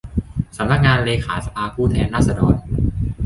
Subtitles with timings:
[0.57, 2.55] สำนักงานเลขาสภาผู้แทนราษฎร